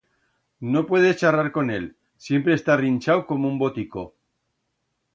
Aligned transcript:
No 0.61 0.87
puedes 0.87 1.17
charrar 1.17 1.51
con 1.51 1.69
él, 1.69 1.95
siempre 2.17 2.55
está 2.55 2.75
rinchau 2.75 3.27
como 3.27 3.47
un 3.47 3.59
botico! 3.59 4.15